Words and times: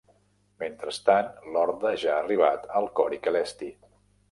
Mentrestant, 0.63 1.29
l'Horda 1.57 1.93
ja 2.05 2.09
ha 2.15 2.17
arribat 2.23 2.67
al 2.83 2.91
Cori 3.01 3.23
Celesti. 3.31 3.73